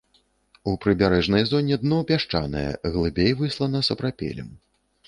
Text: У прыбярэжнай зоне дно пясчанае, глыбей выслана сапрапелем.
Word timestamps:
У 0.69 0.73
прыбярэжнай 0.85 1.45
зоне 1.51 1.79
дно 1.83 2.01
пясчанае, 2.13 2.67
глыбей 2.97 3.31
выслана 3.45 3.85
сапрапелем. 3.91 4.55